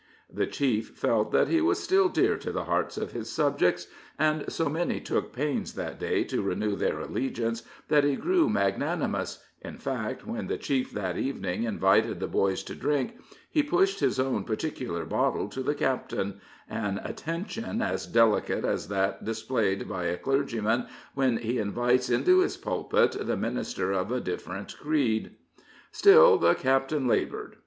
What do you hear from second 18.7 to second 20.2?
that displayed by a